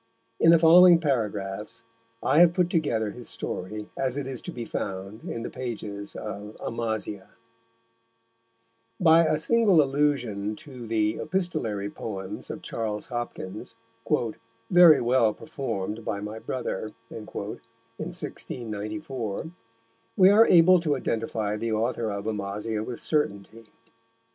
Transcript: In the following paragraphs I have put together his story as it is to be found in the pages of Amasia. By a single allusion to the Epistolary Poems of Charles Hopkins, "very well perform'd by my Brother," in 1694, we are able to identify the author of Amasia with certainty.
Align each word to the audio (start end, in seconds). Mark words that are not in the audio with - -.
In 0.39 0.49
the 0.49 0.57
following 0.57 0.97
paragraphs 0.99 1.83
I 2.23 2.39
have 2.39 2.53
put 2.55 2.71
together 2.71 3.11
his 3.11 3.29
story 3.29 3.87
as 3.95 4.17
it 4.17 4.25
is 4.25 4.41
to 4.41 4.51
be 4.51 4.65
found 4.65 5.21
in 5.29 5.43
the 5.43 5.49
pages 5.51 6.15
of 6.15 6.57
Amasia. 6.59 7.35
By 8.99 9.25
a 9.27 9.37
single 9.37 9.79
allusion 9.79 10.55
to 10.55 10.87
the 10.87 11.19
Epistolary 11.19 11.87
Poems 11.87 12.49
of 12.49 12.63
Charles 12.63 13.05
Hopkins, 13.13 13.75
"very 14.71 15.01
well 15.01 15.35
perform'd 15.35 16.03
by 16.03 16.19
my 16.19 16.39
Brother," 16.39 16.93
in 17.11 17.27
1694, 17.27 19.51
we 20.17 20.29
are 20.31 20.47
able 20.47 20.79
to 20.79 20.95
identify 20.95 21.57
the 21.57 21.73
author 21.73 22.09
of 22.09 22.25
Amasia 22.25 22.83
with 22.83 22.99
certainty. 22.99 23.67